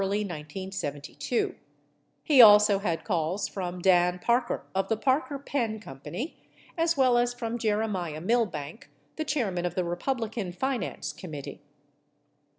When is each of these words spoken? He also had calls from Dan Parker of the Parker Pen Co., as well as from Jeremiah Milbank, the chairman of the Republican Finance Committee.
He 2.23 2.41
also 2.41 2.79
had 2.79 3.03
calls 3.03 3.47
from 3.47 3.81
Dan 3.83 4.17
Parker 4.17 4.63
of 4.73 4.89
the 4.89 4.97
Parker 4.97 5.37
Pen 5.37 5.79
Co., 5.79 6.01
as 6.75 6.97
well 6.97 7.19
as 7.19 7.35
from 7.35 7.59
Jeremiah 7.59 8.19
Milbank, 8.21 8.89
the 9.17 9.23
chairman 9.25 9.63
of 9.63 9.75
the 9.75 9.83
Republican 9.83 10.53
Finance 10.53 11.13
Committee. 11.13 11.61